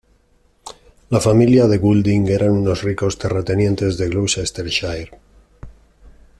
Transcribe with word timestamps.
La 1.15 1.19
familia 1.21 1.67
de 1.67 1.77
Goulding 1.77 2.27
eran 2.27 2.53
unos 2.53 2.81
ricos 2.81 3.19
terratenientes 3.19 3.99
de 3.99 4.09
Gloucestershire. 4.09 5.11